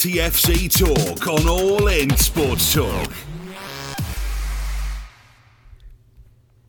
[0.00, 3.12] TFC Talk on All In Sports Talk.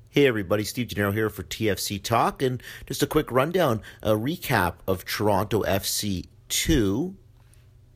[0.10, 4.74] Hey everybody, Steve Gennaro here for TFC Talk, and just a quick rundown, a recap
[4.86, 7.16] of Toronto FC 2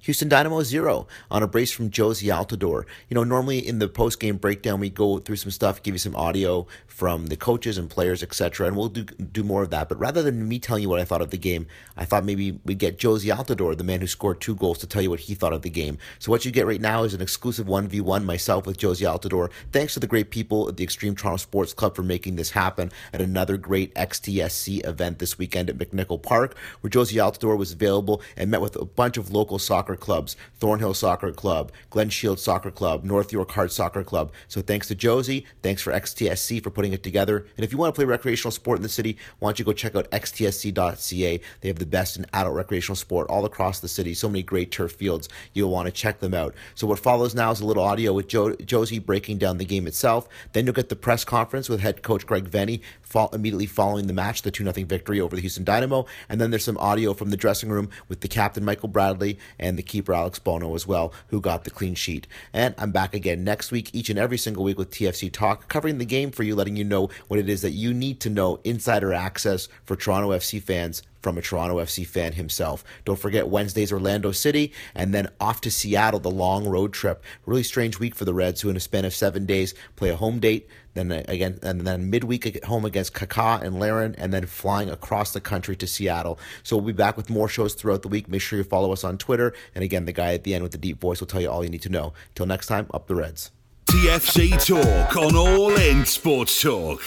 [0.06, 2.86] Houston Dynamo zero on a brace from Jozy Altidore.
[3.10, 6.00] You know, normally in the post game breakdown, we go through some stuff, give you
[6.00, 9.90] some audio from the coaches and players, etc., and we'll do do more of that.
[9.90, 11.66] But rather than me telling you what I thought of the game,
[11.98, 15.02] I thought maybe we'd get Jozy Altidore, the man who scored two goals, to tell
[15.02, 15.98] you what he thought of the game.
[16.20, 19.12] So what you get right now is an exclusive one v one myself with Jozy
[19.12, 19.50] Altidore.
[19.72, 22.92] Thanks to the great people at the Extreme Toronto Sports Club for making this happen
[23.12, 28.22] at another great XTSC event this weekend at McNichol Park, where Josie Altador was available
[28.38, 32.40] and met with a bunch of local soccer soccer clubs Thornhill Soccer Club, Glen Shield
[32.40, 34.32] Soccer Club, North York Heart Soccer Club.
[34.48, 35.46] So thanks to Jozy.
[35.62, 37.46] thanks for XTSC for putting it together.
[37.58, 39.74] And if you want to play recreational sport in the city, why don't you go
[39.74, 41.40] check out xtsc.ca?
[41.62, 44.14] They have the best in adult recreational sport all across the city.
[44.14, 45.30] So many great turf fields.
[45.54, 46.56] You'll want to check them out.
[46.74, 49.88] So what follows now is a little audio with jo- Jozy breaking down the game
[49.88, 50.28] itself.
[50.54, 54.14] Then you'll get the press conference with head coach Greg Vanney fall- immediately following the
[54.14, 56.06] match, the 2 0 victory over the Houston Dynamo.
[56.30, 59.78] And then there's some audio from the dressing room with the captain Michael Bradley and
[59.78, 62.28] the keeper Alex Bono as well, who got the clean sheet.
[62.54, 65.98] And I'm back again next week, each and every single week with TFC Talk, covering
[65.98, 68.60] the game for you, letting you know what it is that you need to know,
[68.64, 72.84] insider access for Toronto FC fans from a Toronto FC fan himself.
[73.04, 77.24] Don't forget Wednesday's Orlando City and then off to Seattle, the long road trip.
[77.48, 80.16] Really strange week for the Reds, who in a span of seven days play a
[80.16, 84.46] home date, then again, and then midweek at home against Kaká and Larin, and then
[84.46, 86.38] flying across the country to Seattle.
[86.62, 88.30] So we'll be back with more shows throughout the week.
[88.30, 89.52] Make sure you follow us on Twitter.
[89.74, 91.64] And again, the guy at the end with the deep voice will tell you all
[91.64, 92.14] you need to know.
[92.36, 93.50] Till next time, up the Reds.
[93.88, 97.02] TFC Talk on All In Sports Talk.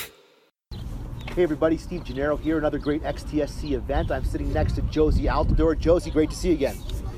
[1.34, 4.10] Hey everybody, Steve Gennaro here, another great XTSC event.
[4.10, 5.76] I'm sitting next to Jozy Altidore.
[5.80, 6.74] Jozy, great to see you again.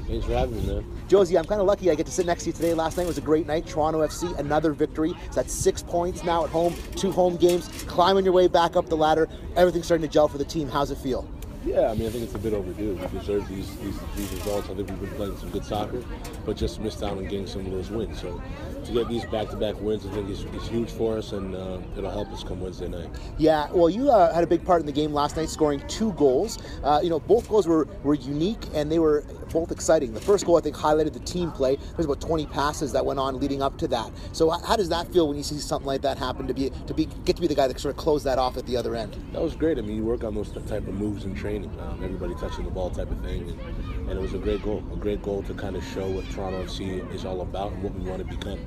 [0.06, 0.84] Thanks for having me, man.
[1.08, 2.74] Jozy, I'm kind of lucky I get to sit next to you today.
[2.74, 3.66] Last night was a great night.
[3.66, 5.14] Toronto FC, another victory.
[5.30, 8.90] So that's six points now at home, two home games, climbing your way back up
[8.90, 9.26] the ladder.
[9.56, 10.68] Everything's starting to gel for the team.
[10.68, 11.26] How's it feel?
[11.64, 12.94] Yeah, I mean, I think it's a bit overdue.
[12.94, 14.70] We deserve these, these, these results.
[14.70, 16.02] I think we've been playing some good soccer,
[16.46, 18.18] but just missed out on getting some of those wins.
[18.18, 18.42] So
[18.86, 22.10] to get these back-to-back wins, I think is, is huge for us, and uh, it'll
[22.10, 23.10] help us come Wednesday night.
[23.36, 26.12] Yeah, well, you uh, had a big part in the game last night, scoring two
[26.14, 26.58] goals.
[26.82, 30.14] Uh, you know, both goals were, were unique, and they were both exciting.
[30.14, 31.76] The first goal, I think, highlighted the team play.
[31.96, 34.10] There's about 20 passes that went on leading up to that.
[34.32, 36.94] So how does that feel when you see something like that happen to be to
[36.94, 38.94] be get to be the guy that sort of closed that off at the other
[38.94, 39.16] end?
[39.32, 39.78] That was great.
[39.78, 41.70] I mean, you work on those type of moves in training.
[41.80, 43.60] Um, everybody touching the ball type of thing, and,
[44.08, 44.82] and it was a great goal.
[44.92, 47.94] A great goal to kind of show what Toronto FC is all about and what
[47.94, 48.58] we want to become.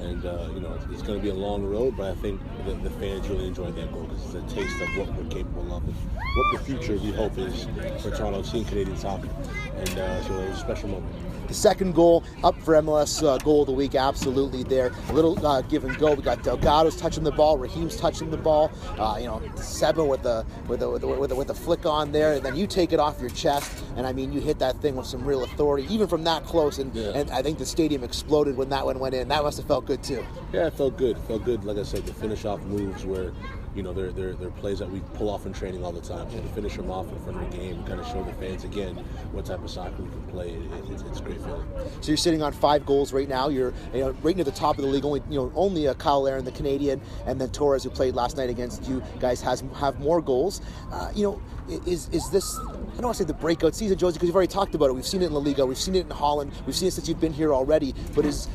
[0.00, 2.74] And uh, you know, it's, going to be a long road, but I think the,
[2.74, 5.84] the fans really enjoyed that goal because it's a taste of what we're capable of
[5.84, 7.64] and what the future we hope is
[8.02, 9.28] for Toronto and Canadian soccer.
[9.76, 11.14] And uh, so it was a special moment.
[11.48, 14.92] The second goal up for MLS uh, goal of the week, absolutely there.
[15.08, 16.14] A little uh, give and go.
[16.14, 18.70] We got Delgado's touching the ball, Raheem's touching the ball.
[18.98, 21.86] Uh, you know, Seba with the with the, with the, with the with the flick
[21.86, 24.58] on there, and then you take it off your chest, and I mean you hit
[24.58, 26.78] that thing with some real authority, even from that close.
[26.78, 27.12] And, Yeah.
[27.14, 29.28] and I think the stadium exploded when that one went in.
[29.28, 30.24] That must have felt good too.
[30.52, 31.16] Yeah, it felt good.
[31.16, 31.64] It felt good.
[31.64, 33.32] Like I said, to finish off moves where,
[33.76, 36.30] you know, they're, they're, they're plays that we pull off in training all the time.
[36.30, 38.64] So to finish them off in front of the game, kind of show the fans
[38.64, 38.96] again
[39.32, 40.50] what type of soccer we can play.
[40.50, 41.66] It, it's, it's a great feeling.
[42.00, 43.48] So you're sitting on five goals right now.
[43.48, 45.04] You're you know, right near the top of the league.
[45.04, 48.36] Only you know only uh, Cyle Larin, the Canadian, and then Torres, who played last
[48.36, 50.62] night against you guys, has have more goals.
[50.90, 51.42] Uh, you know,
[51.86, 52.58] is is this?
[52.58, 54.94] I don't want to say the breakout season, Jozy, because you've already talked about it.
[54.94, 55.66] We've seen it in La Liga.
[55.66, 56.52] We've seen it in Holland.
[56.64, 57.94] We've seen it since you've been here already.
[58.14, 58.48] But is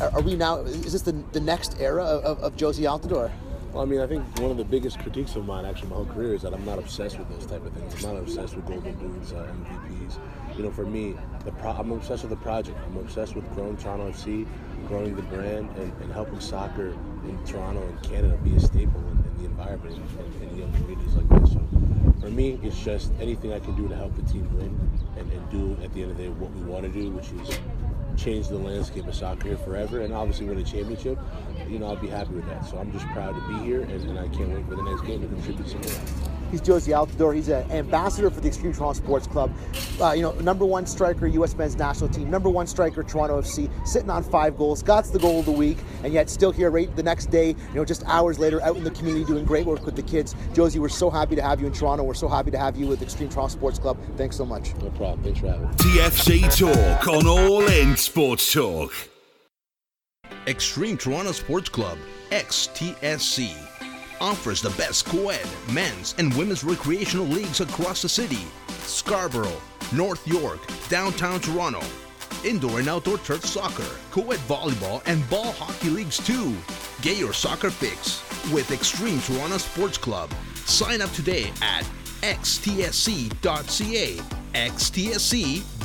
[0.00, 0.58] are we now?
[0.58, 3.32] Is this the, the next era of, of, of Jozy Altidore?
[3.72, 6.06] Well, I mean, I think one of the biggest critiques of mine, actually, my whole
[6.06, 8.04] career, is that I'm not obsessed with those type of things.
[8.04, 10.18] I'm not obsessed with Golden Boots, uh, MVPs.
[10.56, 11.14] You know, for me,
[11.58, 12.78] pro- I'm obsessed with the project.
[12.86, 14.46] I'm obsessed with growing Toronto FC,
[14.88, 16.96] growing the brand, and, and helping soccer
[17.28, 20.00] in Toronto and Canada be a staple in, in the environment
[20.40, 21.52] and young communities like this.
[21.52, 21.60] So,
[22.20, 24.80] for me, it's just anything I can do to help the team win
[25.18, 27.30] and, and do at the end of the day what we want to do, which
[27.42, 27.58] is
[28.16, 31.18] change the landscape of soccer here forever and obviously win a championship,
[31.68, 32.64] you know, I'll be happy with that.
[32.64, 35.02] So I'm just proud to be here and, and I can't wait for the next
[35.02, 36.35] game to contribute some more.
[36.50, 37.34] He's Jozy Altidore.
[37.34, 39.52] He's an ambassador for the Extreme Toronto Sports Club.
[40.00, 41.54] Uh, you know, number one striker, U.S.
[41.56, 42.30] men's national team.
[42.30, 43.70] Number one striker, Toronto FC.
[43.86, 44.82] Sitting on five goals.
[44.82, 47.48] Got the goal of the week, and yet still here right the next day.
[47.48, 50.34] You know, just hours later, out in the community doing great work with the kids.
[50.52, 52.04] Jozy, we're so happy to have you in Toronto.
[52.04, 53.98] We're so happy to have you with Extreme Toronto Sports Club.
[54.16, 54.74] Thanks so much.
[54.76, 55.22] No problem.
[55.22, 55.74] Thanks for having me.
[55.76, 58.92] TFC Talk on All In Sports Talk.
[60.46, 61.98] Extreme Toronto Sports Club,
[62.30, 63.52] XTSC,
[64.20, 68.44] offers the best co-ed, men's, and women's recreational leagues across the city.
[68.82, 69.60] Scarborough,
[69.92, 71.82] North York, downtown Toronto.
[72.44, 76.54] indoor and outdoor turf soccer, co-ed volleyball, and ball hockey leagues too.
[77.02, 78.22] Get your soccer fix
[78.52, 80.30] with Extreme Toronto Sports Club.
[80.64, 81.84] Sign up today at
[82.22, 83.36] xtsc.ca.
[84.54, 85.76] xtsc.ca.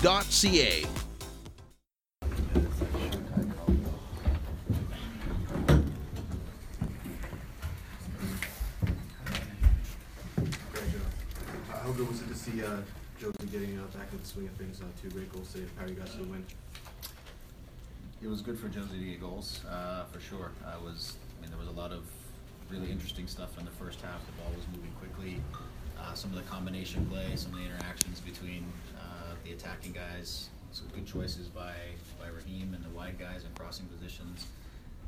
[11.70, 12.82] How good was it to see uh,
[13.22, 14.82] Jozy getting uh, back in the swing of things?
[14.82, 16.44] Uh, two great goals today to carry you guys to the win.
[18.20, 20.50] It was good for Jozy to get goals, uh, for sure.
[20.66, 22.02] I was, I mean, there was a lot of
[22.72, 24.26] really interesting stuff in the first half.
[24.26, 25.40] The ball was moving quickly.
[26.00, 28.66] Uh, some of the combination play, some of the interactions between
[28.98, 31.76] uh, the attacking guys, some good choices by,
[32.20, 34.48] by Raheem and the wide guys in crossing positions.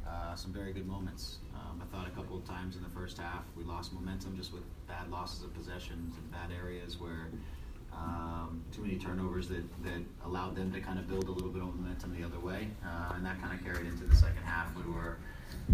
[0.07, 1.38] Uh, some very good moments.
[1.74, 4.54] Um, I thought a couple of times in the first half we lost momentum just
[4.54, 7.30] with bad losses of possessions and bad areas where
[7.94, 11.62] um, too many turnovers that, that allowed them to kind of build a little bit
[11.62, 12.68] of momentum the other way.
[12.84, 14.75] Uh, and that kind of carried into the second half.
[14.75, 15.18] We were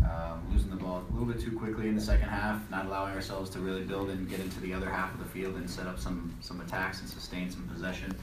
[0.04, 3.16] um, losing the ball a little bit too quickly in the second half, not allowing
[3.16, 5.88] ourselves to really build and get into the other half of the field and set
[5.88, 8.14] up some, some attacks and sustain some possession.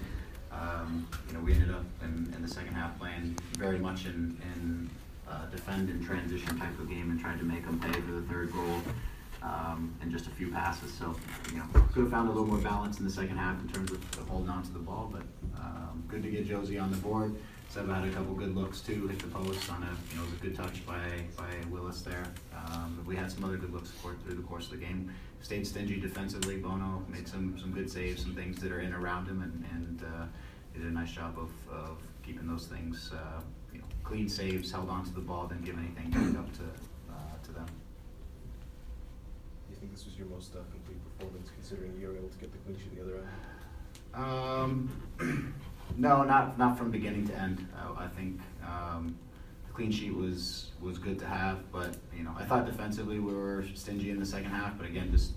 [0.53, 4.41] Um, you know, we ended up in, in the second half playing very much in,
[4.55, 4.91] in
[5.29, 8.23] uh, defend and transition type of game and tried to make them pay for the
[8.23, 8.81] third goal
[9.43, 10.93] um, and just a few passes.
[10.93, 11.15] So,
[11.51, 13.91] you know, could have found a little more balance in the second half in terms
[13.93, 15.23] of, holding on to the ball, but
[15.61, 17.35] um, good to get Jozy on the board.
[17.69, 20.31] Seba had a couple good looks too, hit the post on a, you know, it
[20.31, 21.01] was a good touch by,
[21.37, 22.27] by Willis there.
[22.57, 25.13] Um, we had some other good looks through the course of the game.
[25.43, 26.57] Stayed stingy defensively.
[26.57, 30.03] Bono made some, some good saves, some things that are in around him, and, and
[30.03, 30.25] uh,
[30.73, 33.41] he did a nice job of, of keeping those things, uh,
[34.07, 36.63] clean saves, held onto the ball, didn't give anything back up to,
[37.11, 37.15] uh,
[37.45, 37.67] to them.
[37.67, 42.39] Do you think this was your most uh, complete performance, considering you were able to
[42.39, 43.29] get the clean sheet the other end?
[44.15, 45.55] Um,
[45.97, 47.67] no, not not from beginning to end.
[47.77, 49.17] Uh, I think um,
[49.67, 53.35] the clean sheet was was good to have, but you know, I thought defensively we
[53.35, 54.79] were stingy in the second half.
[54.79, 55.33] But again, just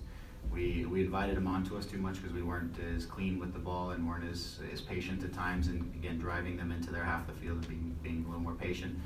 [0.52, 3.60] we we invited them onto us too much because we weren't as clean with the
[3.60, 5.68] ball and weren't as as patient at times.
[5.68, 8.56] And again, driving them into their half the field and being being a little more
[8.56, 8.98] patient.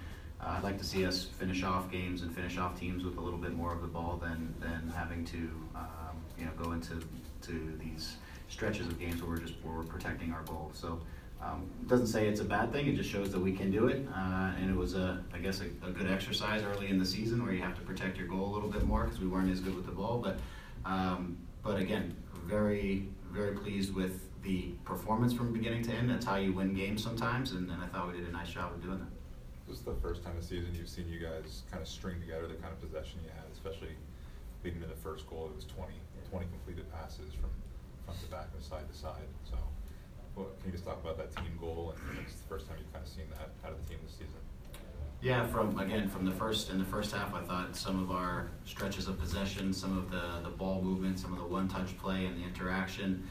[0.41, 3.21] Uh, I'd like to see us finish off games and finish off teams with a
[3.21, 5.37] little bit more of the ball than than having to
[5.75, 7.01] um, you know go into
[7.41, 8.15] to these
[8.49, 10.71] stretches of games where we're just where we're protecting our goal.
[10.73, 11.01] So
[11.41, 12.87] um, it doesn't say it's a bad thing.
[12.87, 14.07] It just shows that we can do it.
[14.15, 17.43] Uh, and it was a I guess a, a good exercise early in the season
[17.43, 19.59] where you have to protect your goal a little bit more because we weren't as
[19.59, 20.19] good with the ball.
[20.19, 20.37] But
[20.85, 22.15] um, but again,
[22.45, 26.09] very very pleased with the performance from beginning to end.
[26.09, 28.73] That's how you win games sometimes, and, and I thought we did a nice job
[28.73, 29.09] of doing that.
[29.67, 32.47] This is the first time this season you've seen you guys kind of string together
[32.47, 33.95] the kind of possession you had, especially
[34.63, 35.49] leading to the first goal.
[35.49, 35.93] It was 20,
[36.29, 37.49] 20 completed passes from
[38.05, 39.25] front to back and side to side.
[39.49, 39.57] So,
[40.35, 41.95] well, can you just talk about that team goal?
[41.95, 44.13] And it's the first time you've kind of seen that out of the team this
[44.13, 44.43] season.
[45.23, 48.49] Yeah, from again from the first in the first half, I thought some of our
[48.65, 52.37] stretches of possession, some of the the ball movement, some of the one-touch play, and
[52.37, 53.25] the interaction.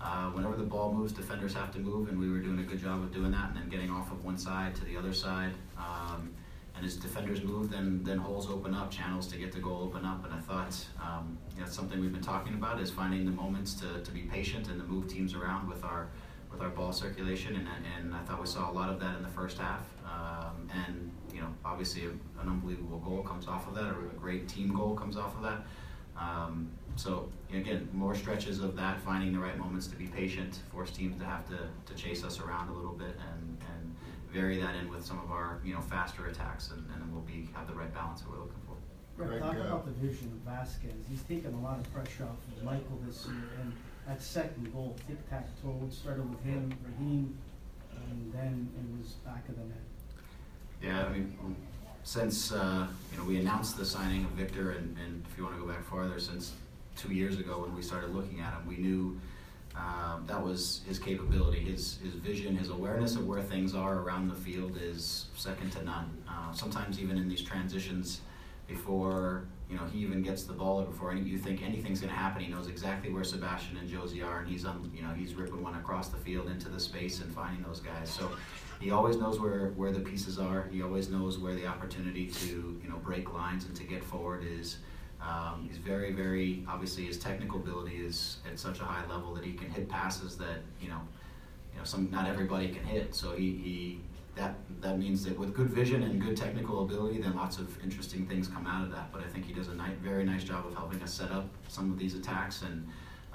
[0.00, 2.80] Uh, whenever the ball moves, defenders have to move, and we were doing a good
[2.80, 5.52] job of doing that, and then getting off of one side to the other side.
[5.78, 6.34] Um,
[6.74, 10.04] and as defenders move, then then holes open up, channels to get the goal open
[10.04, 10.24] up.
[10.24, 14.00] And I thought um, that's something we've been talking about is finding the moments to,
[14.02, 16.08] to be patient and to move teams around with our
[16.50, 17.54] with our ball circulation.
[17.54, 19.82] And, and I thought we saw a lot of that in the first half.
[20.04, 21.05] Um, and
[21.76, 25.18] obviously, a, an unbelievable goal comes off of that, or a great team goal comes
[25.18, 25.60] off of that.
[26.18, 30.90] Um, so again, more stretches of that, finding the right moments to be patient, force
[30.90, 33.94] teams to have to, to chase us around a little bit, and, and
[34.32, 37.20] vary that in with some of our you know faster attacks, and, and then we'll
[37.20, 38.76] be have the right balance that we're looking for.
[39.22, 40.96] Rick, Greg, talk uh, about the vision of Vázquez.
[41.10, 43.72] He's taken a lot of pressure off of Michael this year, and
[44.08, 47.36] that second goal, tic tac toe, it started with him, Raheem,
[47.92, 49.95] and then it was back of the net.
[50.82, 51.56] Yeah, I mean,
[52.04, 55.56] since uh, you know we announced the signing of Victor, and, and if you want
[55.56, 56.52] to go back farther, since
[56.96, 59.20] two years ago when we started looking at him, we knew
[59.74, 64.28] um, that was his capability, his his vision, his awareness of where things are around
[64.28, 66.10] the field is second to none.
[66.28, 68.20] Uh, sometimes even in these transitions,
[68.68, 72.12] before you know he even gets the ball, or before any, you think anything's going
[72.12, 75.12] to happen, he knows exactly where Sebastian and Jozy are, and he's on you know
[75.12, 78.08] he's ripping one across the field into the space and finding those guys.
[78.08, 78.30] So
[78.80, 80.68] he always knows where, where the pieces are.
[80.72, 84.44] He always knows where the opportunity to you know break lines and to get forward
[84.44, 84.78] is.
[85.18, 89.44] Um, he's very, very obviously his technical ability is at such a high level that
[89.44, 91.00] he can hit passes that you know,
[91.72, 93.14] you know, some not everybody can hit.
[93.14, 94.00] So he, he
[94.36, 98.26] that that means that with good vision and good technical ability, then lots of interesting
[98.26, 99.10] things come out of that.
[99.10, 101.48] But I think he does a ni- very nice job of helping us set up
[101.68, 102.86] some of these attacks and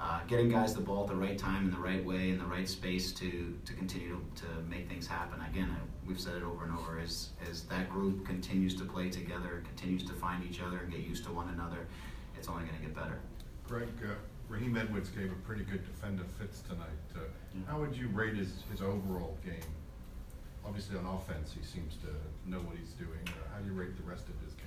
[0.02, 2.44] uh, getting guys the ball at the right time in the right way in the
[2.56, 5.40] right space to to continue to, to make things happen.
[5.48, 6.98] Again, I, we've said it over and over.
[6.98, 11.00] As as that group continues to play together, continues to find each other and get
[11.00, 11.86] used to one another,
[12.36, 13.20] it's only going to get better.
[13.68, 14.14] Greg, uh,
[14.48, 16.88] Raheem Edwards gave a pretty good defender fits tonight.
[17.14, 17.20] Uh,
[17.70, 19.70] How would you rate his, his overall game?
[20.64, 22.08] Obviously on offense, he seems to
[22.50, 23.22] know what he's doing.
[23.26, 24.66] Uh, How do you rate the rest of his game?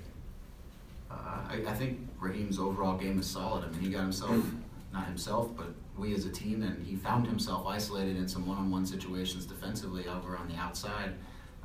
[1.10, 1.14] Uh,
[1.48, 3.64] I, I think Raheem's overall game is solid.
[3.64, 4.44] I mean, he got himself,
[4.92, 8.86] not himself, but we as a team, and he found himself isolated in some one-on-one
[8.86, 11.12] situations defensively over on the outside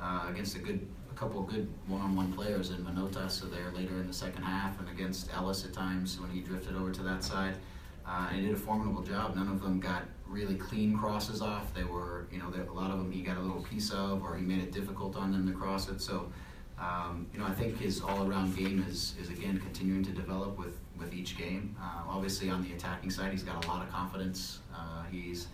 [0.00, 3.30] uh, against a good, a couple of good one-on-one players in Minota.
[3.30, 6.76] so there later in the second half, and against Elis at times when he drifted
[6.76, 7.56] over to that side.
[8.04, 9.36] Uh, and he did a formidable job.
[9.36, 11.72] None of them got really clean crosses off.
[11.72, 14.22] They were, you know, there, a lot of them he got a little piece of,
[14.22, 16.00] or he made it difficult on them to cross it.
[16.00, 16.32] So,
[16.80, 20.76] um, you know, I think his all-around game is is again continuing to develop with
[21.02, 21.76] with each game.
[21.80, 24.60] Uh, obviously, on the attacking side, he's got a lot of confidence.
[24.74, 25.48] Uh, he's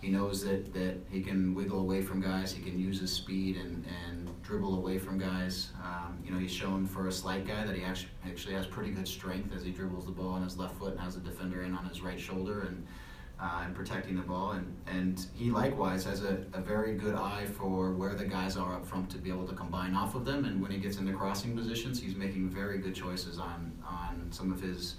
[0.00, 2.52] he knows that, that he can wiggle away from guys.
[2.52, 5.70] He can use his speed and, and dribble away from guys.
[5.80, 8.90] Um, you know, he's shown for a slight guy that he actually actually has pretty
[8.90, 11.62] good strength as he dribbles the ball on his left foot and has a defender
[11.62, 12.84] in on his right shoulder and
[13.40, 14.52] uh, and protecting the ball.
[14.52, 18.74] And, and he likewise has a, a very good eye for where the guys are
[18.74, 20.44] up front to be able to combine off of them.
[20.44, 24.52] And when he gets into crossing positions, he's making very good choices on on some
[24.52, 24.96] of his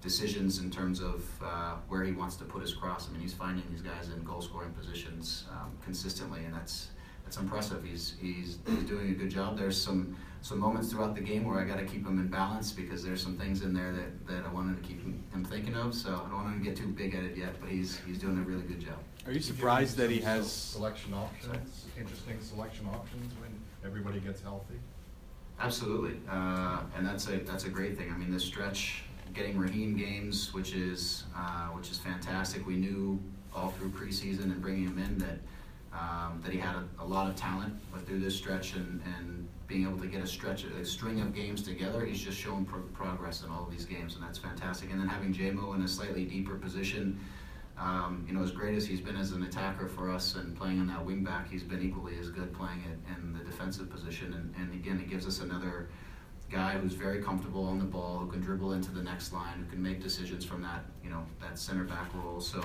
[0.00, 3.08] decisions in terms of uh, where he wants to put his cross.
[3.08, 6.88] I mean, he's finding these guys in goal scoring positions um, consistently, and that's
[7.24, 7.84] that's impressive.
[7.84, 9.58] He's, he's he's doing a good job.
[9.58, 12.72] There's some some moments throughout the game where I got to keep him in balance
[12.72, 15.74] because there's some things in there that, that I wanted to keep him, him thinking
[15.74, 15.94] of.
[15.94, 18.18] So I don't want him to get too big at it yet, but he's he's
[18.18, 18.98] doing a really good job.
[19.26, 20.50] Are you surprised that he has?
[20.50, 23.50] Selection options, interesting selection options when
[23.84, 24.80] everybody gets healthy?
[25.60, 28.10] Absolutely, uh, and that's a that's a great thing.
[28.10, 29.04] I mean, this stretch,
[29.34, 32.66] getting Raheem games, which is uh, which is fantastic.
[32.66, 33.20] We knew
[33.54, 35.38] all through preseason and bringing him in that
[35.92, 39.48] um, that he had a, a lot of talent, but through this stretch and, and
[39.70, 42.80] being able to get a stretch, a string of games together, he's just shown pro-
[42.92, 44.90] progress in all of these games, and that's fantastic.
[44.90, 47.20] And then having JMO in a slightly deeper position.
[47.78, 50.80] Um, you know, as great as he's been as an attacker for us and playing
[50.80, 54.34] on that wing back, he's been equally as good playing it in the defensive position.
[54.34, 55.88] And, and again, it gives us another
[56.50, 59.64] guy who's very comfortable on the ball, who can dribble into the next line, who
[59.70, 62.40] can make decisions from that, you know, that center back role.
[62.40, 62.60] So,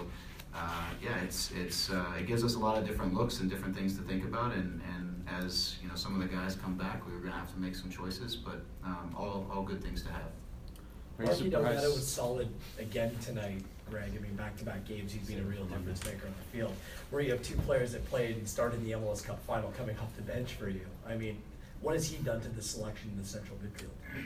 [0.54, 3.76] uh, yeah, it's it's uh, it gives us a lot of different looks and different
[3.76, 4.54] things to think about.
[4.54, 7.38] And, and as you know, some of the guys come back, we were going to
[7.38, 10.22] have to make some choices, but um, all all good things to have.
[11.18, 14.12] Are you Marky Delgado was solid again tonight, Greg.
[14.18, 16.74] I mean, back-to-back games, he's been a real difference maker on the field.
[17.10, 20.14] Where you have two players that played and started the MLS Cup final coming off
[20.18, 20.86] the bench for you.
[21.08, 21.38] I mean,
[21.82, 24.24] what has he done to the selection in the central midfield?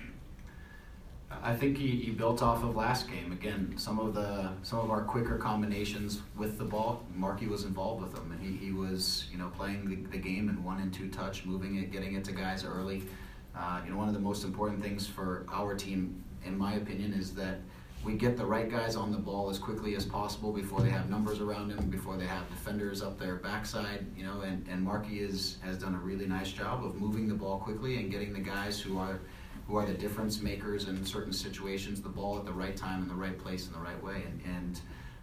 [1.32, 3.32] I think he, he built off of last game.
[3.32, 8.02] Again, some of the some of our quicker combinations with the ball, Marky was involved
[8.02, 10.94] with them, and he, he was you know playing the, the game in one and
[10.94, 13.04] two touch, moving it, getting it to guys early.
[13.56, 17.14] Uh, you know, one of the most important things for our team, in my opinion,
[17.14, 17.60] is that
[18.04, 21.10] we get the right guys on the ball as quickly as possible before they have
[21.10, 24.06] numbers around them, before they have defenders up their backside.
[24.18, 27.36] You know, and and Marky is has done a really nice job of moving the
[27.36, 29.20] ball quickly and getting the guys who are
[29.70, 33.08] who are the difference makers in certain situations, the ball at the right time in
[33.08, 34.24] the right place in the right way.
[34.26, 34.82] And, and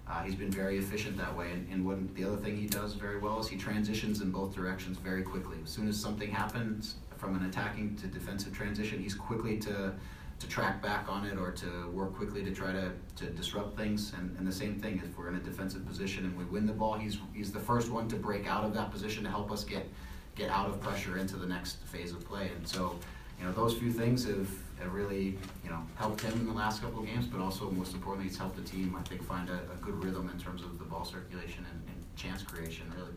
[0.09, 1.51] uh, he's been very efficient that way.
[1.51, 4.55] And, and what, the other thing he does very well is he transitions in both
[4.55, 5.59] directions very quickly.
[5.65, 9.93] As soon as something happens from an attacking to defensive transition, he's quickly to
[10.39, 14.13] to track back on it or to work quickly to try to, to disrupt things.
[14.19, 16.75] And, and the same thing, if we're in a defensive position and we win the
[16.75, 19.65] ball, he's, he's the first one to break out of that position to help us
[19.65, 19.89] get,
[20.35, 22.51] get out of pressure into the next phase of play.
[22.55, 22.99] And so,
[23.39, 24.49] you know, those few things have,
[24.81, 27.95] have really, you know, helped him in the last couple of games, but also most
[27.95, 30.79] importantly, it's helped the team, I think, find a, a good rhythm in terms of
[30.79, 33.13] the ball circulation and, and chance creation, really.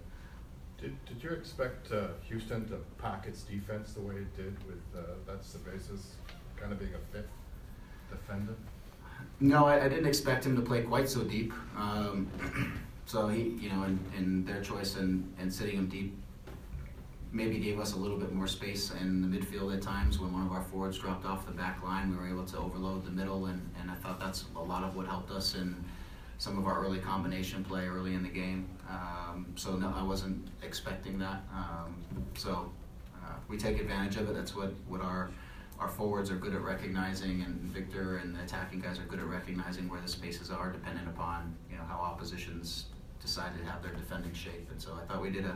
[0.79, 4.81] Did, did you expect uh, Houston to pack its defense the way it did with,
[4.95, 6.15] uh, that's the basis,
[6.57, 7.29] kind of being a fifth
[8.09, 8.55] defender?
[9.41, 11.53] No, I, I didn't expect him to play quite so deep.
[11.77, 12.27] Um,
[13.05, 16.15] so he, you know, in, and their choice and, in sitting him deep
[17.31, 20.45] maybe gave us a little bit more space in the midfield at times when one
[20.45, 22.09] of our forwards dropped off the back line.
[22.09, 24.95] We were able to overload the middle, and, and I thought that's a lot of
[24.95, 25.75] what helped us in
[26.39, 28.67] some of our early combination play early in the game.
[28.89, 31.43] Um, so no, I wasn't expecting that.
[31.53, 31.95] Um,
[32.35, 32.71] so
[33.23, 34.33] uh, we take advantage of it.
[34.33, 35.29] That's what, what our
[35.79, 39.25] our forwards are good at recognizing, and Victor and the attacking guys are good at
[39.25, 42.85] recognizing where the spaces are, dependent upon you know how oppositions
[43.21, 44.67] decide to have their defending shape.
[44.71, 45.55] And so I thought we did a,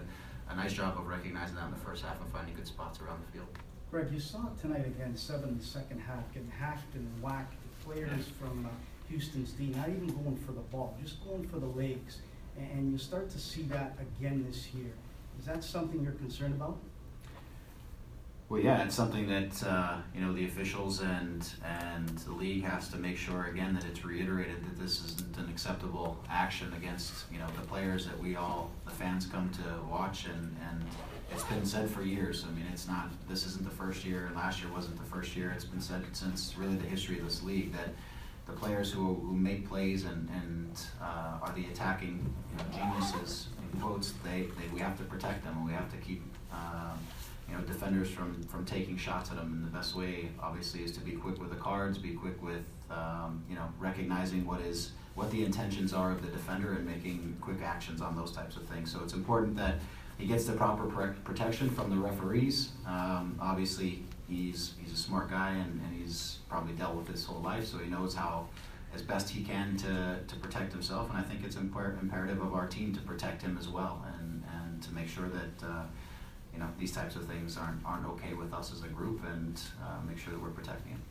[0.53, 3.19] a nice job of recognizing that in the first half and finding good spots around
[3.25, 3.48] the field.
[3.89, 7.53] Greg, you saw it tonight again, seven in the second half, getting hacked and whacked.
[7.79, 8.69] The Players from uh,
[9.10, 12.19] Houston's D, not even going for the ball, just going for the legs.
[12.57, 14.91] And, and you start to see that again this year.
[15.39, 16.77] Is that something you're concerned about?
[18.53, 22.88] Well, yeah, it's something that uh, you know the officials and and the league has
[22.89, 27.39] to make sure again that it's reiterated that this isn't an acceptable action against you
[27.39, 30.83] know the players that we all the fans come to watch and and
[31.31, 32.45] it's been said for years.
[32.48, 34.29] I mean, it's not this isn't the first year.
[34.36, 35.51] Last year wasn't the first year.
[35.55, 37.89] It's been said since really the history of this league that
[38.45, 43.48] the players who, who make plays and and uh, are the attacking you know, geniuses
[43.63, 46.22] in quotes they, they we have to protect them and we have to keep.
[46.51, 47.00] Um,
[47.53, 49.53] you know, defenders from, from taking shots at them.
[49.53, 52.63] And the best way, obviously, is to be quick with the cards, be quick with,
[52.89, 57.38] um, you know, recognizing what is what the intentions are of the defender and making
[57.39, 58.91] quick actions on those types of things.
[58.91, 59.75] So it's important that
[60.17, 62.72] he gets the proper protection from the referees.
[62.88, 67.41] Um, obviously, he's he's a smart guy and, and he's probably dealt with this whole
[67.41, 68.48] life, so he knows how
[68.95, 71.10] as best he can to, to protect himself.
[71.10, 74.81] And I think it's imperative of our team to protect him as well and, and
[74.81, 75.67] to make sure that.
[75.67, 75.83] Uh,
[76.53, 79.60] you know, these types of things aren't, aren't okay with us as a group and
[79.81, 81.01] uh, make sure that we're protecting him.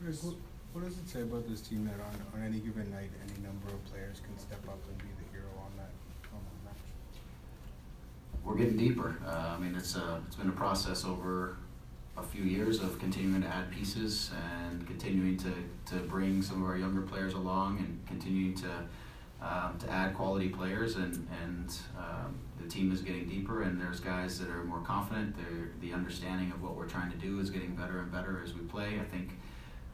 [0.00, 0.36] Chris, what,
[0.72, 3.68] what does it say about this team that on, on any given night, any number
[3.68, 5.90] of players can step up and be the hero on that,
[6.32, 6.82] on that match?
[8.44, 9.16] We're getting deeper.
[9.26, 11.56] Uh, I mean, it's a, it's been a process over
[12.16, 14.30] a few years of continuing to add pieces
[14.68, 15.52] and continuing to,
[15.86, 18.68] to bring some of our younger players along and continuing to
[19.40, 24.00] um, to add quality players and and um, the team is getting deeper and there's
[24.00, 25.36] guys that are more confident.
[25.36, 28.52] They're, the understanding of what we're trying to do is getting better and better as
[28.54, 28.98] we play.
[29.00, 29.38] I think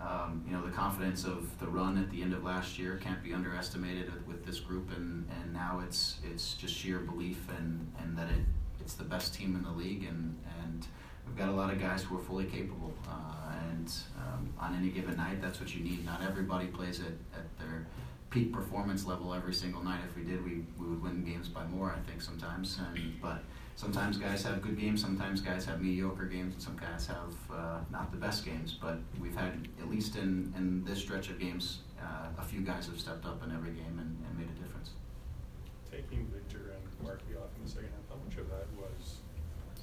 [0.01, 3.23] um, you know the confidence of the run at the end of last year can't
[3.23, 8.17] be underestimated with this group and, and now it's it's just sheer belief and, and
[8.17, 8.45] that it
[8.81, 10.87] it's the best team in the league and and
[11.27, 14.91] we've got a lot of guys who are fully capable uh, and um, on any
[14.91, 16.05] given night that's what you need.
[16.05, 17.07] Not everybody plays at,
[17.39, 17.87] at their
[18.35, 20.01] peak performance level every single night.
[20.11, 22.81] If we did, we, we would win games by more, I think, sometimes.
[22.83, 23.45] And, but
[23.77, 27.79] sometimes guys have good games, sometimes guys have mediocre games, and some guys have uh,
[27.93, 28.75] not the best games.
[28.75, 32.87] But we've had, at least in, in this stretch of games, uh, a few guys
[32.87, 34.91] have stepped up in every game and, and made a difference.
[35.89, 39.23] Taking Victor and Marky off in the second half, how much of that was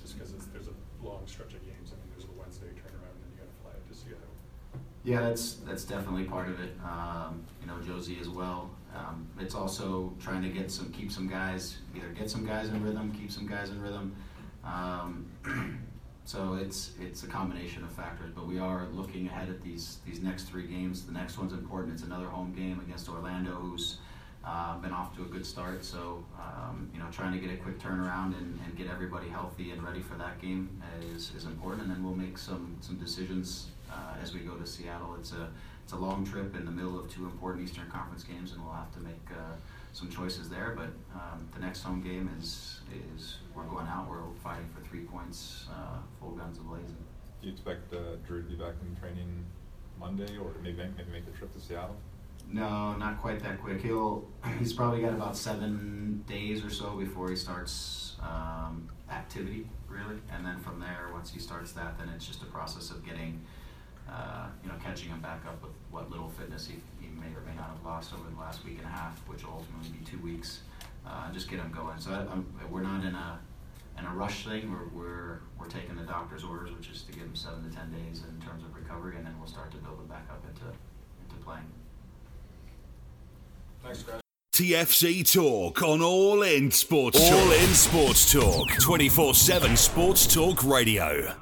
[0.03, 1.95] just because there's a long stretch of games?
[1.95, 4.30] I mean, there's a Wednesday turnaround, and you got to fly out to Seattle.
[5.03, 6.75] Yeah, that's that's definitely part of it.
[6.83, 8.69] Um, you know, Jozy as well.
[8.95, 12.83] Um, it's also trying to get some, keep some guys, either get some guys in
[12.83, 14.15] rhythm, keep some guys in rhythm.
[14.65, 15.27] Um,
[16.25, 18.31] so it's it's a combination of factors.
[18.35, 21.05] But we are looking ahead at these these next three games.
[21.05, 21.93] The next one's important.
[21.93, 23.97] It's another home game against Orlando, who's
[24.45, 25.83] uh, been off to a good start.
[25.83, 29.71] So um, you know, trying to get a quick turnaround and, and get everybody healthy
[29.71, 30.81] and ready for that game
[31.15, 31.83] is, is important.
[31.83, 33.67] And then we'll make some some decisions
[34.21, 35.15] as we go to Seattle.
[35.19, 35.49] It's a
[35.83, 38.73] it's a long trip in the middle of two important Eastern Conference games, and we'll
[38.73, 39.55] have to make uh,
[39.93, 40.73] some choices there.
[40.75, 42.81] But um, the next home game is
[43.15, 44.07] is we're going out.
[44.09, 46.95] We're fighting for three points, uh, full guns blazing.
[47.41, 49.43] Do you expect uh, Drew to be back in training
[49.99, 51.97] Monday, or maybe maybe make the trip to Seattle?
[52.49, 53.81] No, not quite that quick.
[53.81, 54.27] He'll
[54.59, 60.45] he's probably got about seven days or so before he starts um, activity, really, and
[60.45, 63.41] then from there, once he starts that, then it's just a process of getting
[64.11, 67.41] uh, you know, catching him back up with what little fitness he, he may or
[67.45, 70.05] may not have lost over the last week and a half, which will ultimately be
[70.05, 70.61] two weeks.
[71.05, 71.99] Uh, just get him going.
[71.99, 72.25] So I,
[72.69, 73.39] we're not in a
[73.97, 74.71] in a rush thing.
[74.71, 77.91] We're, we're we're taking the doctor's orders, which is to give him seven to ten
[77.91, 80.65] days in terms of recovery, and then we'll start to build him back up into
[80.65, 81.65] into playing.
[83.83, 84.21] Thanks, guys.
[84.53, 87.61] TFC Talk on All In Sports All Talk.
[87.61, 88.69] In Sports Talk.
[88.79, 91.40] 24 7 Sports Talk Radio.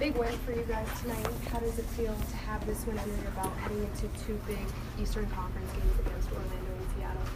[0.00, 1.28] Big win for you guys tonight.
[1.52, 4.64] How does it feel to have this win under your belt heading into two big
[4.98, 7.28] Eastern Conference games against Orlando and Seattle?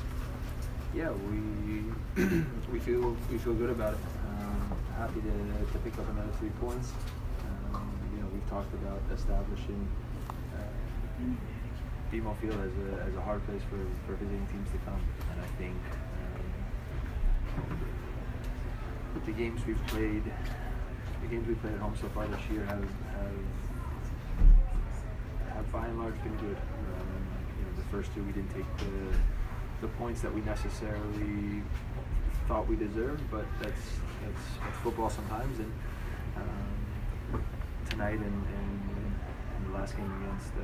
[0.97, 1.85] Yeah, we
[2.73, 4.01] we feel we feel good about it.
[4.41, 6.95] Um, happy to, to pick up another three points.
[7.75, 9.87] Um, you know, we've talked about establishing
[10.57, 10.65] uh,
[12.11, 15.39] BMO Field as a, as a hard place for, for visiting teams to come, and
[15.39, 15.77] I think
[17.61, 17.79] um,
[19.27, 20.23] the games we've played
[21.25, 22.85] the games we played at home so far this year have
[23.17, 23.39] have,
[25.55, 26.57] have by and large been good.
[26.57, 27.25] Um,
[27.59, 29.17] you know, the first two we didn't take the
[29.81, 31.63] the points that we necessarily
[32.47, 33.85] thought we deserved, but that's
[34.23, 35.59] that's, that's football sometimes.
[35.59, 35.73] And
[36.37, 37.43] um,
[37.89, 38.81] tonight and, and,
[39.57, 40.63] and the last game against uh,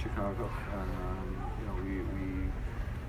[0.00, 2.26] Chicago, um, you know, we, we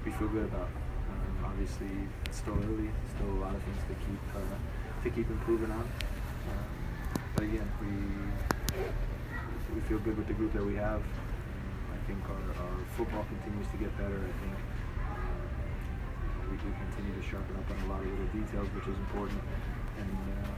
[0.06, 0.70] we feel good about.
[1.12, 1.92] Um, obviously,
[2.26, 2.90] it's still early.
[3.16, 4.22] Still a lot of things to keep.
[4.34, 4.40] Uh,
[5.04, 5.82] to keep improving on.
[5.82, 5.90] Um,
[7.36, 7.90] but again, we
[9.74, 11.02] we feel good with the group that we have.
[11.02, 14.20] I think our, our football continues to get better.
[14.20, 14.56] I think
[15.00, 15.16] uh,
[16.52, 19.40] we, we continue to sharpen up on a lot of little details, which is important.
[19.98, 20.52] And uh,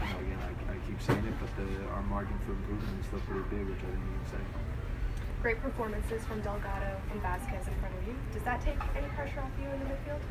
[0.00, 3.06] you know, again, I, I keep saying it, but the, our margin for improvement is
[3.06, 4.44] still pretty big, which I think you can say.
[5.42, 8.14] Great performances from Delgado and Vázquez in front of you.
[8.32, 10.22] Does that take any pressure off you in the midfield?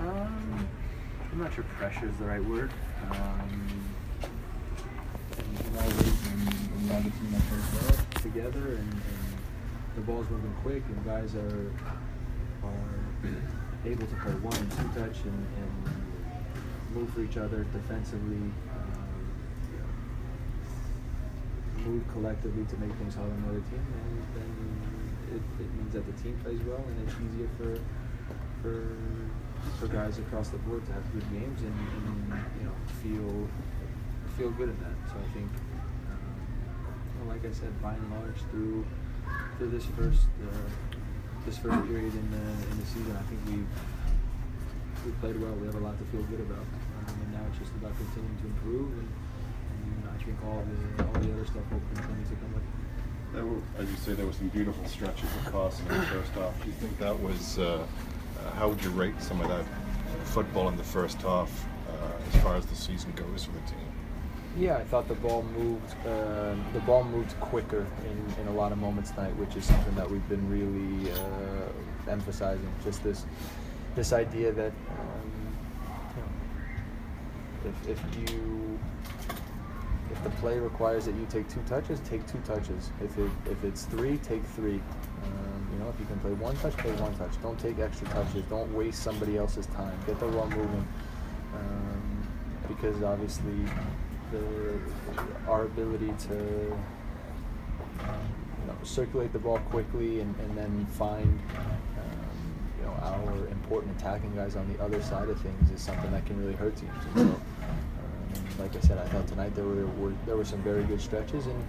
[0.00, 0.68] Um,
[1.34, 2.70] I'm not sure pressure is the right word.
[3.10, 3.90] Um,
[4.22, 9.26] and, and always when, when you have a team that plays well together and, and
[9.96, 11.72] the ball's moving quick and guys are
[12.62, 12.94] are
[13.84, 15.74] able to play one and two touch and, and
[16.94, 18.38] move for each other defensively,
[18.70, 19.26] um,
[21.82, 24.54] move collectively to make things hard on the other team, and then
[25.34, 27.74] it, it means that the team plays well and it's easier for
[28.62, 28.94] for
[29.78, 31.74] for guys across the board to have good games and,
[32.06, 33.48] and you know feel
[34.36, 34.96] feel good in that.
[35.10, 35.50] So I think,
[36.10, 36.34] um,
[37.18, 38.84] well, like I said, by and large, through
[39.58, 40.68] through this first uh,
[41.46, 43.74] this first period in the in the season, I think we've
[45.06, 45.52] we played well.
[45.52, 48.38] We have a lot to feel good about, um, and now it's just about continuing
[48.40, 48.90] to improve.
[48.98, 49.10] And,
[49.84, 52.64] and I think all the all the other stuff will continue to come up.
[53.32, 56.54] There were, as you say, there were some beautiful stretches passing in the first half.
[56.62, 57.58] Do you think that was?
[57.58, 57.86] Uh,
[58.52, 59.64] how would you rate some of that
[60.24, 61.92] football in the first half uh,
[62.32, 63.88] as far as the season goes for the team?
[64.56, 65.94] Yeah, I thought the ball moved.
[66.06, 69.94] Uh, the ball moved quicker in, in a lot of moments tonight, which is something
[69.96, 72.70] that we've been really uh, emphasizing.
[72.84, 73.26] Just this
[73.96, 75.56] this idea that um,
[76.16, 78.78] you know, if if you
[80.12, 82.90] if the play requires that you take two touches, take two touches.
[83.02, 84.80] If it if it's three, take three.
[85.84, 87.30] Know, if you can play one touch, play one touch.
[87.42, 88.42] Don't take extra touches.
[88.46, 89.98] Don't waste somebody else's time.
[90.06, 90.88] Get the ball moving.
[91.54, 92.26] Um,
[92.66, 93.66] because obviously,
[94.32, 94.78] the
[95.46, 96.72] our ability to
[98.00, 98.24] um,
[98.60, 102.16] you know circulate the ball quickly and, and then find um,
[102.78, 106.24] you know our important attacking guys on the other side of things is something that
[106.24, 106.92] can really hurt teams.
[107.14, 110.62] And so, um, like I said, I thought tonight there were, were there were some
[110.62, 111.62] very good stretches and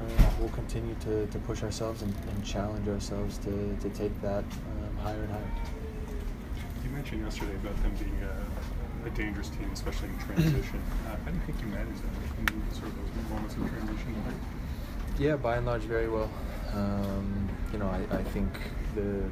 [0.00, 4.44] uh, we'll continue to, to push ourselves and, and challenge ourselves to, to take that
[4.44, 5.50] um, higher and higher.
[6.84, 10.82] You mentioned yesterday about them being a, a dangerous team, especially in transition.
[11.06, 14.14] uh, how do you think you manage that in sort of those moments of transition?
[15.18, 16.30] Yeah, by and large, very well.
[16.72, 18.48] Um, you know, I, I think
[18.94, 19.22] the,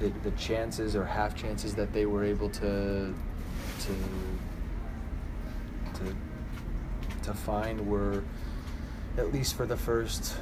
[0.00, 3.14] the the chances or half chances that they were able to
[3.80, 3.94] to
[5.94, 6.16] to
[7.22, 8.22] to find were
[9.16, 10.36] at least for the first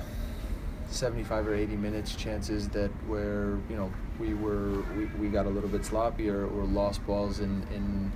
[0.89, 5.49] 75 or 80 minutes chances that where you know we were we, we got a
[5.49, 8.13] little bit sloppy or, or lost balls in, in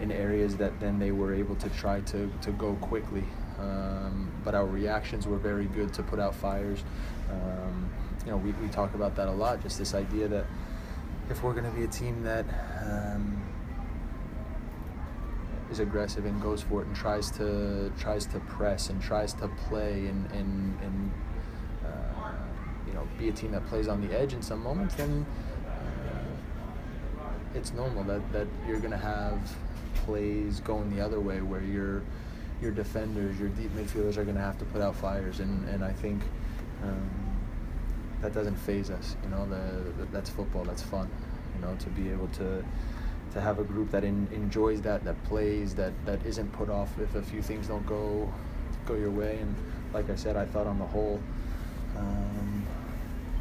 [0.00, 3.24] in areas that then they were able to try to, to go quickly.
[3.58, 6.84] Um, but our reactions were very good to put out fires.
[7.30, 7.90] Um,
[8.26, 10.46] you know we, we talk about that a lot just this idea that
[11.30, 12.44] if we're going to be a team that
[12.84, 13.40] um,
[15.70, 19.48] is aggressive and goes for it and tries to tries to press and tries to
[19.68, 21.12] play and and, and
[21.84, 22.30] uh,
[22.86, 25.26] you know be a team that plays on the edge in some moments, then
[25.66, 29.38] uh, it's normal that, that you're gonna have
[29.94, 32.02] plays going the other way where your
[32.62, 35.92] your defenders, your deep midfielders are gonna have to put out fires, and and I
[35.92, 36.22] think.
[36.82, 37.26] Um,
[38.22, 39.46] that doesn't phase us, you know.
[39.46, 40.64] The, the, that's football.
[40.64, 41.08] That's fun,
[41.54, 41.76] you know.
[41.76, 42.64] To be able to
[43.36, 46.98] to have a group that in, enjoys that, that plays, that, that isn't put off
[46.98, 48.32] if a few things don't go
[48.86, 49.38] go your way.
[49.38, 49.54] And
[49.92, 51.20] like I said, I thought on the whole
[51.98, 52.64] um,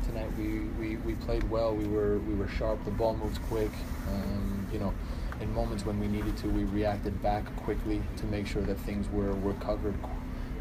[0.03, 1.73] tonight we, we, we played well.
[1.73, 2.83] We were we were sharp.
[2.83, 3.71] The ball moved quick.
[4.11, 4.93] Um, you know,
[5.39, 9.07] in moments when we needed to, we reacted back quickly to make sure that things
[9.09, 9.95] were, were covered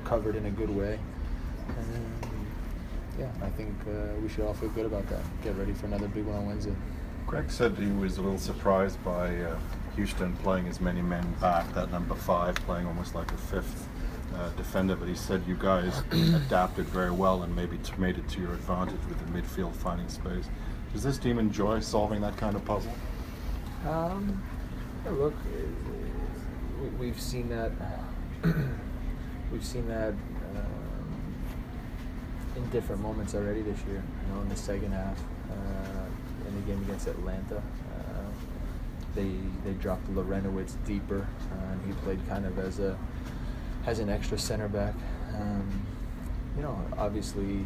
[0.04, 1.00] covered in a good way.
[1.76, 2.26] And
[3.18, 5.22] yeah, I think uh, we should all feel good about that.
[5.42, 6.76] Get ready for another big one on Wednesday.
[7.26, 9.58] Greg said he was a little surprised by uh,
[9.96, 13.88] Houston playing as many men back, that number five playing almost like a fifth
[14.36, 18.28] uh, defender, but he said you guys adapted very well and maybe t- made it
[18.28, 20.48] to your advantage with the midfield finding space.
[20.92, 22.92] Does this team enjoy solving that kind of puzzle?
[23.88, 24.42] Um,
[25.04, 27.72] yeah, look, uh, we- we've seen that.
[29.52, 31.34] we've seen that um,
[32.56, 34.02] in different moments already this year.
[34.28, 35.18] You know, in the second half,
[35.50, 35.83] uh,
[36.54, 38.30] the game against Atlanta, uh,
[39.14, 39.30] they
[39.64, 42.98] they dropped Larentowicz deeper, uh, and he played kind of as a
[43.86, 44.94] as an extra center back.
[45.34, 45.86] Um,
[46.56, 47.64] you know, obviously,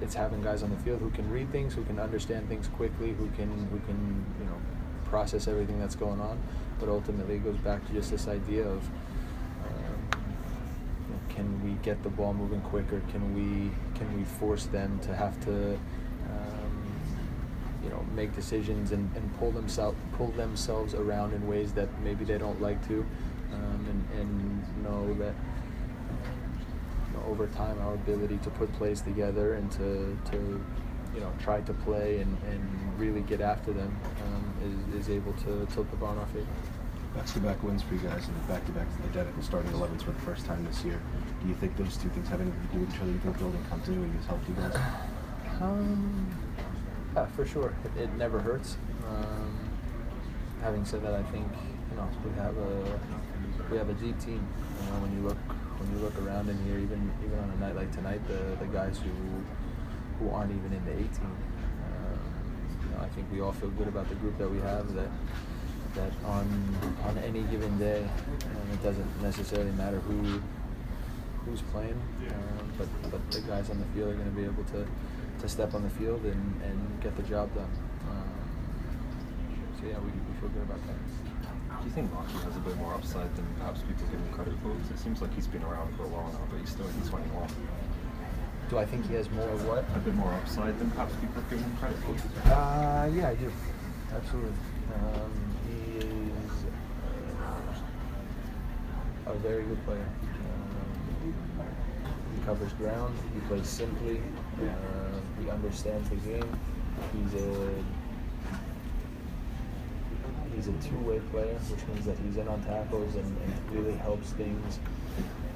[0.00, 3.12] it's having guys on the field who can read things, who can understand things quickly,
[3.12, 4.56] who can who can you know
[5.04, 6.40] process everything that's going on.
[6.78, 8.88] But ultimately, it goes back to just this idea of
[11.36, 13.00] can we get the ball moving quicker?
[13.12, 16.96] Can we can we force them to have to um,
[17.84, 22.24] you know make decisions and, and pull themselves pull themselves around in ways that maybe
[22.24, 23.06] they don't like to,
[23.52, 25.34] um, and, and know that
[27.26, 30.64] over time our ability to put plays together and to, to
[31.14, 35.32] you know try to play and, and really get after them um, is, is able
[35.34, 36.46] to tilt the in our favor.
[37.14, 40.84] Back-to-back wins for you guys and back-to-back identical starting 11s for the first time this
[40.84, 41.00] year.
[41.46, 43.06] Do you think those two things have anything to do with each other?
[43.06, 44.74] Do you think building continuity has helped you guys?
[45.60, 46.26] Um,
[47.14, 47.72] yeah, for sure.
[47.84, 48.76] It, it never hurts.
[49.06, 49.56] Um,
[50.60, 51.46] having said that, I think
[51.90, 53.00] you know we have a
[53.70, 54.42] we have a deep team.
[54.42, 55.38] You know, when you look
[55.78, 58.66] when you look around in here, even even on a night like tonight, the the
[58.66, 59.14] guys who
[60.18, 61.06] who aren't even in the 18.
[61.06, 61.38] Um,
[62.82, 64.92] you know, I think we all feel good about the group that we have.
[64.94, 65.10] That
[65.94, 66.44] that on
[67.04, 70.42] on any given day, um, it doesn't necessarily matter who
[71.46, 74.64] who's playing, um, but but the guys on the field are going to be able
[74.74, 74.86] to
[75.40, 77.70] to step on the field and, and get the job done.
[78.10, 78.28] Um,
[79.80, 80.96] so yeah, we, we feel good about that.
[81.80, 84.54] Do you think Marky has a bit more upside than perhaps people give him credit
[84.62, 84.70] for?
[84.74, 87.08] 'Cause it seems like he's been around for a while now, but he's still only
[87.08, 87.48] 21.
[88.70, 89.84] Do I think he has more of what?
[89.94, 92.16] A bit more upside than perhaps people give him credit for?
[92.50, 93.52] Uh, yeah, I do.
[94.12, 94.50] Absolutely.
[94.96, 95.32] Um,
[95.68, 96.64] he is
[99.28, 100.08] uh, a very good player.
[102.46, 103.12] Covers ground.
[103.34, 104.20] He plays simply.
[104.62, 106.58] Uh, he understands the game.
[107.12, 107.84] He's a
[110.54, 114.30] he's a two-way player, which means that he's in on tackles and, and really helps
[114.30, 114.78] things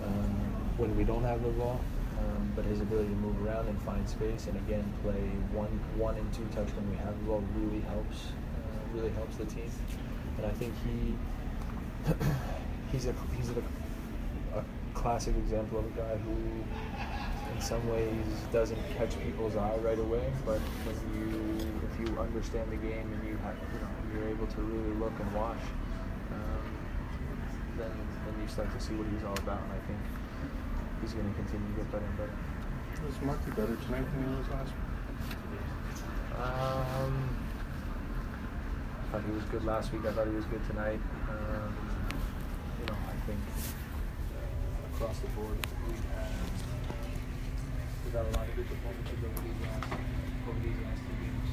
[0.04, 0.34] um,
[0.78, 1.80] when we don't have the ball.
[2.18, 5.22] Um, but his ability to move around and find space, and again play
[5.54, 8.34] one one and two touch when we have the ball, really helps.
[8.34, 9.70] Uh, really helps the team.
[10.38, 11.14] And I think he
[12.92, 13.62] he's a he's a
[14.94, 16.36] classic example of a guy who,
[17.54, 20.24] in some ways, doesn't catch people's eye right away.
[20.44, 24.46] But when you if you understand the game and you have you know you're able
[24.46, 25.62] to really look and watch,
[26.32, 26.66] um,
[27.78, 27.92] then
[28.24, 29.60] then you start to see what he's all about.
[29.62, 30.00] And I think
[31.02, 32.36] he's going to continue to get better and better.
[33.06, 34.90] Was Marky better tonight than he was last week?
[36.36, 37.28] Um,
[39.00, 40.04] I thought he was good last week.
[40.06, 41.00] I thought he was good tonight.
[41.28, 41.74] Um,
[42.80, 43.40] you know, I think
[45.00, 45.56] across the board,
[45.88, 46.28] we have
[48.04, 49.92] we got a lot of good performances over these last
[50.46, 51.48] over these last two games.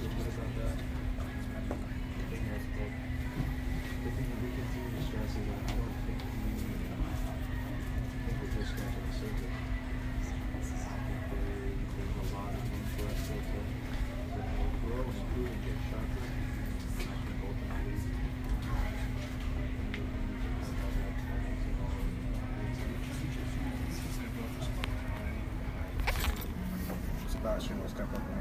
[0.00, 0.99] Feel uh, good about that.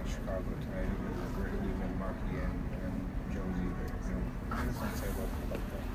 [0.10, 0.90] Chicago tonight.
[0.90, 2.96] It was a great leaving Marky and, and
[3.30, 3.68] Jozy.
[3.78, 4.26] But, you know,
[4.66, 5.86] does that say about, about that?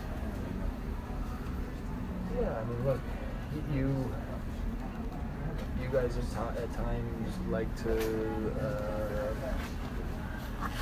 [2.41, 3.01] Yeah, I mean, look,
[3.73, 4.15] you
[5.83, 6.25] you guys at,
[6.57, 7.93] at times like to
[8.61, 9.35] uh,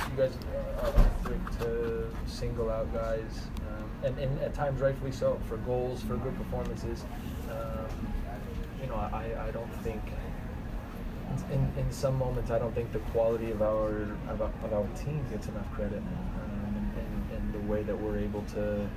[0.09, 0.33] you guys
[0.81, 0.91] are
[1.23, 6.17] quick to single out guys, um, and, and at times rightfully so for goals, for
[6.17, 7.03] good performances.
[7.49, 7.87] Um,
[8.81, 10.01] you know, I, I don't think
[11.51, 15.25] in, in some moments I don't think the quality of our of, of our team
[15.31, 18.87] gets enough credit, um, and, and the way that we're able to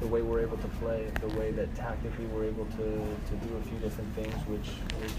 [0.00, 3.56] the way we're able to play, the way that tactically we're able to, to do
[3.56, 4.68] a few different things, which
[5.00, 5.12] which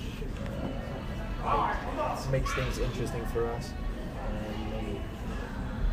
[1.44, 3.72] uh, makes, things interesting for us.
[4.30, 5.00] Um,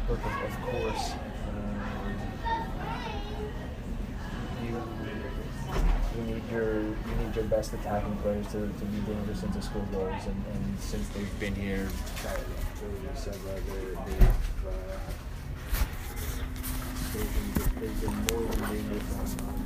[0.08, 1.12] and of course,
[6.50, 10.26] your you need your best attacking players to, to be dangerous and to score goals.
[10.26, 11.88] And, and since they've been here,
[12.26, 12.36] uh,
[17.80, 19.63] they've been more than dangerous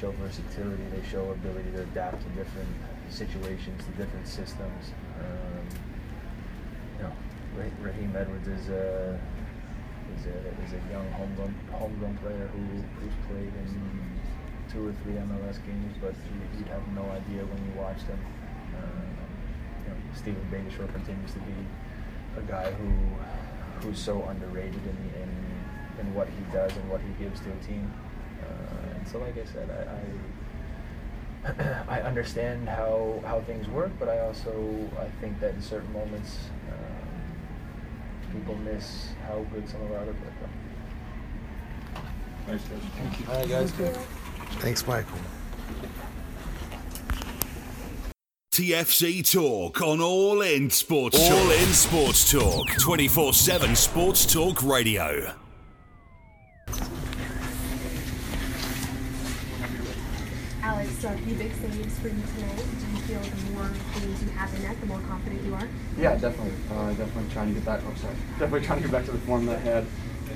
[0.00, 2.68] show versatility, they show ability to adapt to different
[3.10, 4.92] situations, to different systems.
[5.20, 5.66] Um,
[6.96, 7.12] you know,
[7.54, 9.20] Ra- Raheem Edwards is a
[10.16, 12.64] is a is a young homegrown homegrown player who
[12.98, 14.10] who's played in
[14.72, 18.18] two or three MLS games, but you, you'd have no idea when you watch him.
[18.72, 19.04] Uh,
[19.84, 21.54] you know, Steven Beitashour continues to be
[22.38, 22.88] a guy who
[23.80, 25.30] who's so underrated in, in
[26.00, 27.92] in what he does and what he gives to a team.
[29.12, 29.92] And so, like I said, I.
[29.92, 30.00] I
[31.88, 34.52] I understand how, how things work, but I also
[34.98, 36.36] I think that in certain moments
[36.68, 42.02] um, people miss how good some of our other players are.
[42.46, 42.80] Thanks, guys.
[42.98, 43.26] Thank you.
[43.30, 43.70] All right, guys.
[44.60, 45.18] Thanks, Michael.
[48.52, 51.38] TFC Talk on All In Sports Talk.
[51.38, 52.68] All In Sports Talk.
[52.78, 55.39] 24 7 Sports Talk Radio.
[61.38, 62.56] Big saves for you tonight.
[62.56, 65.68] Do you feel the more games you have in net, the more confident you are?
[65.98, 66.52] Yeah, definitely.
[66.70, 67.80] Uh, definitely trying to get back.
[67.86, 68.14] Oh, sorry.
[68.38, 69.86] Definitely trying to get back to the form that I had,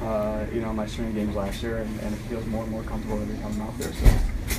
[0.01, 2.73] uh, you know, in my string games last year, and, and it feels more and
[2.73, 3.93] more comfortable every time I'm out there.
[3.93, 4.07] So,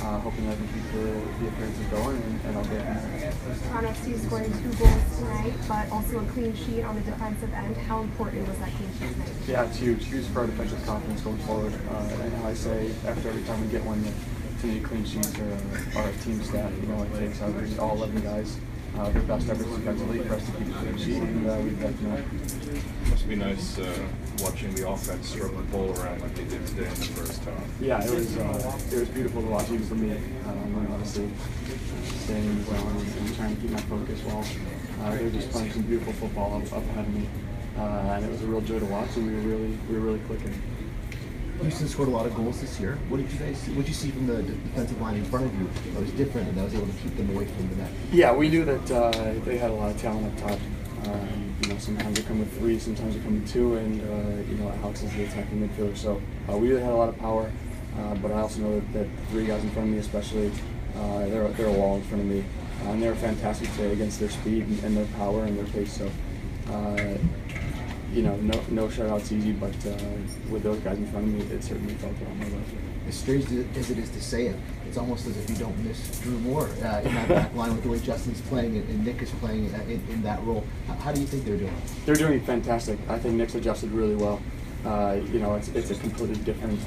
[0.04, 1.08] uh, hoping that I can keep the,
[1.40, 3.32] the appearances going, and, and I'll get there.
[3.68, 7.76] Toronto FC scoring two goals tonight, but also a clean sheet on the defensive end.
[7.88, 9.32] How important was that clean sheet tonight?
[9.48, 10.04] Yeah, it's huge.
[10.06, 11.72] Huge for our defensive confidence going forward.
[11.90, 14.12] Uh, and I say after every time we get one, that
[14.62, 16.72] to clean sheets are our team stat.
[16.80, 18.58] You know, it takes out all 11 guys
[18.98, 21.80] uh, their best efforts defensively for us to keep a clean sheet, and uh, we've
[21.80, 22.24] done tonight.
[23.10, 26.88] Must be nice uh, watching the offense struggle the ball around like they did today
[26.88, 27.62] in the first half.
[27.80, 30.12] Yeah, it was uh, it was beautiful to watch, even for me.
[30.12, 31.28] Um, and obviously,
[32.24, 34.44] staying in the zone and trying to keep my focus while
[35.04, 37.28] uh, they were just playing some beautiful football up, up ahead of me.
[37.76, 40.06] Uh, and it was a real joy to watch, and we were really we were
[40.06, 40.54] really clicking.
[41.62, 42.98] Houston scored a lot of goals this year.
[43.08, 43.72] What did you guys see?
[43.72, 46.48] What did you see from the defensive line in front of you that was different
[46.48, 47.90] and that was able to keep them away from the net?
[48.12, 50.58] Yeah, we knew that uh, they had a lot of talent up top.
[51.06, 54.50] Um, you know, sometimes they come with three, sometimes they come with two, and uh,
[54.50, 55.96] you know Alex is the attacking midfielder.
[55.96, 57.50] So uh, we really had a lot of power.
[57.98, 60.52] Uh, but I also know that, that three guys in front of me, especially,
[60.96, 62.44] uh, they're they're a wall in front of me,
[62.84, 65.66] uh, and they were fantastic today against their speed and, and their power and their
[65.66, 65.92] pace.
[65.92, 66.10] So.
[68.12, 69.96] You know, no, no shutout's easy, but uh,
[70.48, 72.60] with those guys in front of me, it certainly felt on my level.
[73.08, 73.44] As strange
[73.76, 74.56] as it is to say it,
[74.88, 77.82] it's almost as if you don't miss Drew Moor uh, in that back line with
[77.82, 80.64] the way Justin's playing and, and Nick is playing uh, in, in, that role.
[80.88, 81.74] How, how, do you think they're doing?
[82.04, 82.98] They're doing fantastic.
[83.08, 84.40] I think Nick's adjusted really well.
[84.84, 86.80] Uh, you know, it's, it's a completely different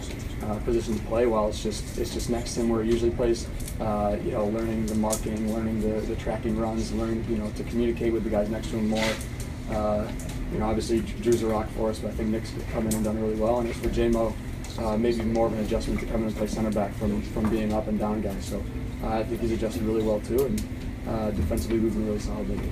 [0.44, 1.26] uh, position to play.
[1.26, 3.48] While it's just it's just next to him where he usually plays.
[3.80, 7.64] Uh, you know, learning the marking, learning the, the tracking runs, learning you know to
[7.66, 10.08] communicate with the guys next to him more.
[10.52, 13.04] You know, obviously Drew's a rock for us, but I think Nick's come in and
[13.04, 13.60] done really well.
[13.60, 14.34] And as for JMO,
[14.80, 17.50] uh, maybe more of an adjustment to come in and play center back from, from
[17.50, 18.38] being up and down guy.
[18.40, 18.64] So
[19.04, 20.68] uh, I think he's adjusted really well too, and
[21.08, 22.70] uh, defensively we've been really solid lately.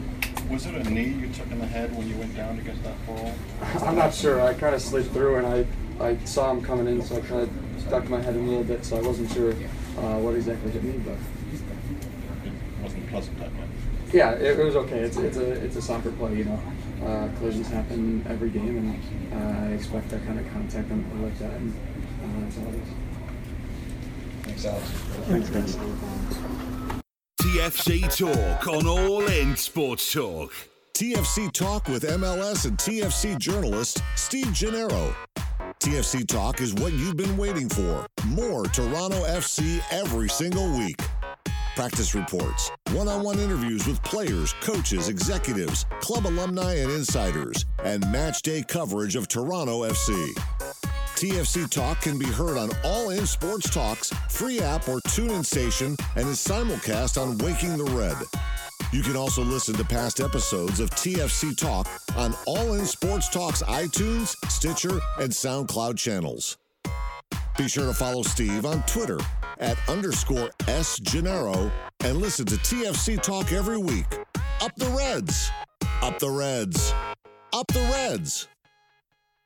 [0.50, 3.06] Was it a knee you took in the head when you went down against that
[3.06, 3.34] ball?
[3.82, 4.42] I'm not sure.
[4.42, 5.66] I kind of slid through and I,
[6.04, 7.50] I saw him coming in, so I kind of
[7.82, 10.84] stuck my head in a little bit, so I wasn't sure uh, what exactly hit
[10.84, 11.18] me, but.
[12.46, 13.67] It wasn't pleasant that night.
[14.14, 15.00] Yeah, it, it was okay.
[15.00, 16.60] It's, it's a it's a soccer play, you know.
[17.06, 21.16] Uh, collisions happen every game, and uh, I expect that kind of contact on a
[21.16, 21.74] play like that, and
[22.24, 22.90] uh, that's all it is.
[24.44, 24.90] Thanks, Alex.
[25.28, 25.78] Thanks, guys.
[27.42, 30.52] TFC Talk on All In Sports Talk.
[30.94, 35.16] TFC Talk with MLS and TFC journalist Steve Gennaro.
[35.80, 38.08] TFC Talk is what you've been waiting for.
[38.26, 41.00] More Toronto FC every single week.
[41.78, 48.02] Practice reports, one on one interviews with players, coaches, executives, club alumni, and insiders, and
[48.12, 50.34] match day coverage of Toronto FC.
[51.14, 55.96] TFC Talk can be heard on All In Sports Talks, free app or TuneIn station,
[56.16, 58.18] and is simulcast on Waking the Red.
[58.92, 61.88] You can also listen to past episodes of TFC Talk
[62.18, 66.58] on All In Sports Talks iTunes, Stitcher, and SoundCloud channels.
[67.56, 69.20] Be sure to follow Steve on Twitter
[69.60, 74.06] at underscore S Gennaro and listen to TFC Talk every week.
[74.62, 75.52] Up the Reds!
[76.02, 76.94] Up the Reds!
[77.54, 78.48] Up the Reds!